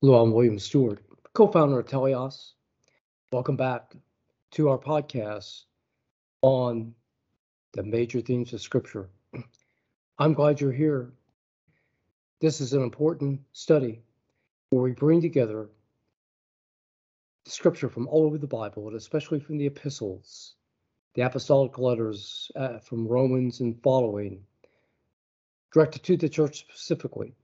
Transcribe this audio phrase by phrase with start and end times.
[0.00, 1.00] Hello, I'm William Stewart,
[1.32, 2.52] co founder of Teleios.
[3.32, 3.96] Welcome back
[4.52, 5.64] to our podcast
[6.40, 6.94] on
[7.72, 9.08] the major themes of Scripture.
[10.20, 11.10] I'm glad you're here.
[12.40, 14.00] This is an important study
[14.70, 15.68] where we bring together
[17.46, 20.54] Scripture from all over the Bible, and especially from the epistles,
[21.14, 24.44] the apostolic letters uh, from Romans and following,
[25.72, 27.34] directed to the church specifically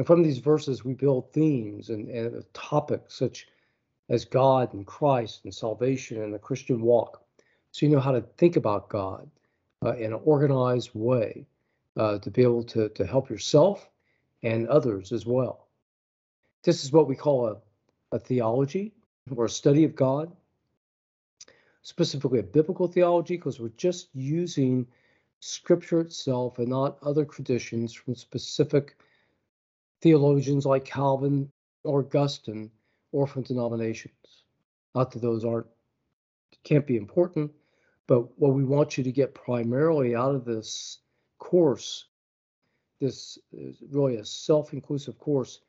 [0.00, 3.48] and from these verses, we build themes and, and topics such
[4.08, 7.22] as God and Christ and salvation and the Christian walk.
[7.70, 9.28] So you know how to think about God
[9.84, 11.44] uh, in an organized way
[11.98, 13.90] uh, to be able to, to help yourself
[14.42, 15.68] and others as well.
[16.62, 17.56] This is what we call a,
[18.16, 18.94] a theology
[19.36, 20.34] or a study of God,
[21.82, 24.86] specifically a biblical theology, because we're just using
[25.40, 28.96] scripture itself and not other traditions from specific
[30.00, 31.50] theologians like Calvin
[31.84, 32.70] or Augustine
[33.12, 34.44] or from denominations.
[34.94, 35.66] Not that those aren't
[36.64, 37.50] can't be important,
[38.06, 40.98] but what we want you to get primarily out of this
[41.38, 42.06] course,
[43.00, 45.60] this is really a self-inclusive course,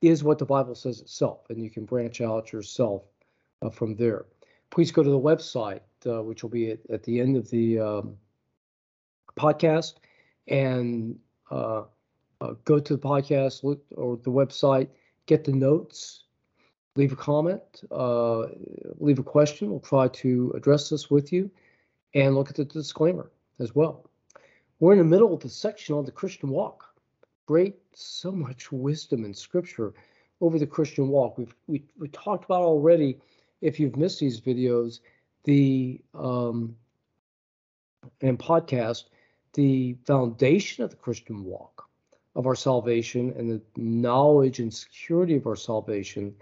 [0.00, 3.02] is what the Bible says itself, and you can branch out yourself
[3.62, 4.26] uh, from there.
[4.70, 7.80] Please go to the website, uh, which will be at, at, the end of the
[7.80, 8.16] um,
[9.36, 9.94] podcast,
[10.46, 11.18] and
[11.50, 11.82] uh,
[12.40, 14.88] uh, go to the podcast look, or the website,
[15.26, 16.24] get the notes,
[16.96, 18.46] leave a comment, uh,
[18.98, 19.70] leave a question.
[19.70, 21.50] We'll try to address this with you
[22.14, 24.08] and look at the disclaimer as well.
[24.80, 26.84] We're in the middle of the section on the Christian walk.
[27.46, 29.94] Great, so much wisdom in scripture
[30.40, 31.38] over the Christian walk.
[31.38, 33.18] We've we, we talked about already,
[33.60, 35.00] if you've missed these videos,
[35.44, 36.76] the um,
[38.20, 39.04] and podcast,
[39.54, 41.77] the foundation of the Christian walk
[42.34, 46.34] of our salvation and the knowledge and security of our salvation,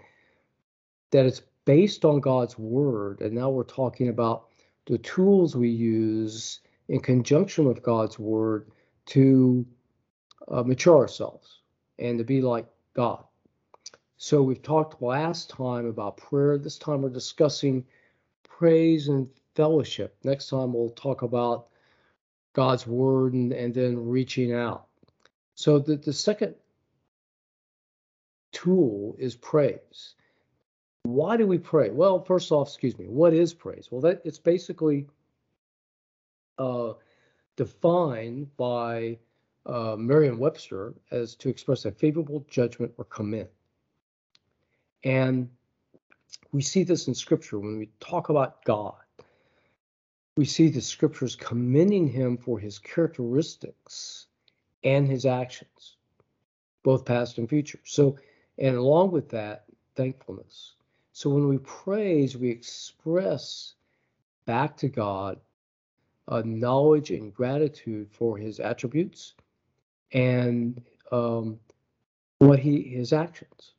[1.11, 3.21] that it's based on God's word.
[3.21, 4.47] And now we're talking about
[4.85, 8.71] the tools we use in conjunction with God's word
[9.07, 9.65] to
[10.47, 11.59] uh, mature ourselves
[11.99, 13.23] and to be like God.
[14.17, 16.57] So we've talked last time about prayer.
[16.57, 17.85] This time we're discussing
[18.43, 20.15] praise and fellowship.
[20.23, 21.67] Next time we'll talk about
[22.53, 24.86] God's word and, and then reaching out.
[25.57, 26.53] So the, the second
[28.51, 30.13] tool is praise.
[31.01, 31.89] Why do we pray?
[31.89, 33.87] Well, first off, excuse me, what is praise?
[33.89, 35.07] Well, that it's basically
[36.59, 36.93] uh,
[37.55, 39.17] defined by
[39.65, 43.49] uh, Merriam-Webster as to express a favorable judgment or comment.
[45.03, 45.49] And
[46.51, 48.93] we see this in Scripture when we talk about God.
[50.35, 54.26] We see the Scriptures commending Him for His characteristics
[54.87, 55.97] and his actions,
[56.83, 57.79] both past and future.
[57.83, 58.17] So,
[58.57, 59.65] and along with that,
[59.95, 60.75] thankfulness.
[61.11, 63.73] So when we praise, we express
[64.45, 65.39] back to God
[66.29, 69.33] a knowledge and gratitude for his attributes
[70.11, 70.81] and
[71.11, 71.59] um,
[72.39, 73.73] what he his actions.